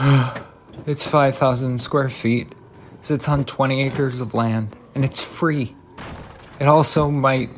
It's 0.86 1.06
5,000 1.06 1.78
square 1.78 2.08
feet, 2.08 2.54
sits 3.02 3.28
on 3.28 3.44
20 3.44 3.82
acres 3.82 4.20
of 4.22 4.32
land, 4.32 4.74
and 4.94 5.04
it's 5.04 5.22
free. 5.22 5.76
It 6.58 6.66
also 6.66 7.10
might 7.10 7.50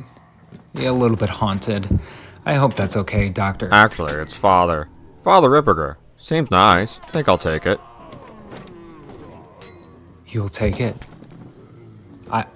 be 0.75 0.87
a 0.87 0.93
little 0.93 1.17
bit 1.17 1.31
haunted. 1.31 2.01
I 2.45 2.55
hope 2.55 2.75
that's 2.75 2.97
okay, 2.97 3.29
Doctor. 3.29 3.69
Actually, 3.71 4.15
it's 4.15 4.37
Father. 4.37 4.89
Father 5.23 5.49
Ripperger. 5.49 5.97
Seems 6.17 6.51
nice. 6.51 6.99
I 6.99 7.07
think 7.07 7.29
I'll 7.29 7.39
take 7.39 7.65
it. 7.65 7.81
You'll 10.27 10.49
take 10.49 10.81
it. 10.81 10.97
I 12.31 12.47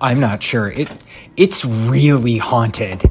I'm 0.00 0.20
not 0.20 0.42
sure. 0.42 0.70
It 0.70 0.92
it's 1.36 1.64
really 1.64 2.38
haunted. 2.38 3.10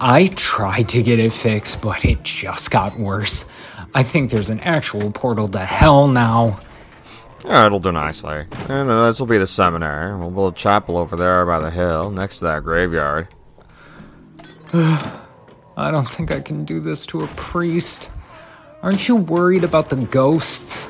I 0.00 0.28
tried 0.28 0.88
to 0.90 1.02
get 1.02 1.18
it 1.18 1.32
fixed, 1.32 1.80
but 1.80 2.04
it 2.04 2.22
just 2.22 2.70
got 2.70 2.98
worse. 2.98 3.44
I 3.94 4.02
think 4.02 4.30
there's 4.30 4.50
an 4.50 4.60
actual 4.60 5.10
portal 5.10 5.48
to 5.48 5.58
hell 5.58 6.06
now. 6.06 6.60
Yeah, 7.44 7.66
it'll 7.66 7.80
do 7.80 7.92
nicely. 7.92 8.44
And 8.68 8.90
uh, 8.90 9.06
this 9.06 9.18
will 9.18 9.26
be 9.26 9.38
the 9.38 9.46
seminary. 9.46 10.16
We'll 10.16 10.30
build 10.30 10.54
a 10.54 10.56
chapel 10.56 10.96
over 10.96 11.16
there 11.16 11.44
by 11.46 11.58
the 11.58 11.70
hill, 11.70 12.10
next 12.10 12.38
to 12.38 12.44
that 12.44 12.62
graveyard. 12.62 13.28
I 14.74 15.90
don't 15.90 16.08
think 16.08 16.30
I 16.30 16.40
can 16.40 16.64
do 16.64 16.80
this 16.80 17.06
to 17.06 17.22
a 17.24 17.26
priest. 17.28 18.10
Aren't 18.82 19.08
you 19.08 19.16
worried 19.16 19.64
about 19.64 19.88
the 19.88 19.96
ghosts? 19.96 20.88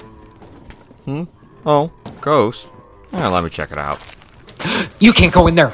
Hmm? 1.04 1.24
Oh, 1.64 1.92
ghost. 2.20 2.68
Yeah, 3.12 3.28
let 3.28 3.44
me 3.44 3.50
check 3.50 3.70
it 3.72 3.78
out. 3.78 4.00
You 4.98 5.14
can't 5.14 5.32
go 5.32 5.46
in 5.46 5.54
there. 5.54 5.72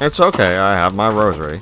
It's 0.00 0.18
okay, 0.18 0.56
I 0.56 0.74
have 0.74 0.94
my 0.96 1.08
rosary. 1.08 1.60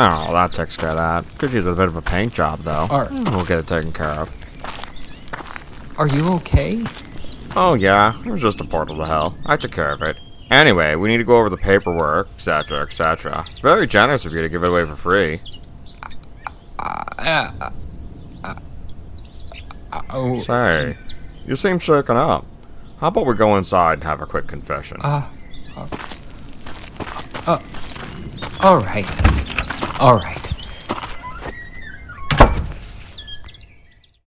Oh, 0.00 0.32
that 0.32 0.52
takes 0.52 0.76
care 0.76 0.90
of 0.90 0.96
that. 0.96 1.38
Could 1.38 1.52
use 1.52 1.66
a 1.66 1.72
bit 1.74 1.88
of 1.88 1.96
a 1.96 2.02
paint 2.02 2.32
job, 2.32 2.60
though. 2.60 2.86
Alright. 2.90 3.10
We'll 3.10 3.44
get 3.44 3.58
it 3.58 3.66
taken 3.66 3.92
care 3.92 4.06
of. 4.06 4.30
Are 5.98 6.06
you 6.06 6.28
okay? 6.34 6.84
Oh 7.56 7.74
yeah, 7.74 8.16
it 8.20 8.26
was 8.30 8.40
just 8.40 8.60
a 8.60 8.64
portal 8.64 8.96
to 8.98 9.04
hell. 9.04 9.36
I 9.46 9.56
took 9.56 9.72
care 9.72 9.90
of 9.90 10.00
it. 10.02 10.16
Anyway, 10.50 10.94
we 10.94 11.08
need 11.08 11.18
to 11.18 11.24
go 11.24 11.36
over 11.38 11.50
the 11.50 11.56
paperwork, 11.56 12.26
etc., 12.28 12.82
etc. 12.82 13.44
Very 13.62 13.88
generous 13.88 14.24
of 14.24 14.32
you 14.32 14.40
to 14.42 14.48
give 14.48 14.62
it 14.62 14.68
away 14.68 14.84
for 14.84 14.94
free. 14.94 15.40
Uh. 16.78 17.70
Oh, 20.10 20.40
Say, 20.40 20.96
you 21.46 21.56
seem 21.56 21.78
shaken 21.80 22.16
up. 22.16 22.46
How 23.00 23.08
about 23.08 23.26
we 23.26 23.34
go 23.34 23.56
inside 23.56 23.94
and 23.94 24.04
have 24.04 24.20
a 24.20 24.26
quick 24.26 24.46
confession? 24.46 24.98
Uh, 25.02 25.28
uh, 27.46 27.58
all 28.60 28.78
right. 28.78 29.37
All 30.00 30.16
right. 30.16 30.47